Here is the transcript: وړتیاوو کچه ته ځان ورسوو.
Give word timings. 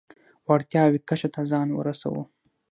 وړتیاوو 0.47 1.03
کچه 1.09 1.27
ته 1.33 1.41
ځان 1.51 1.67
ورسوو. 1.73 2.23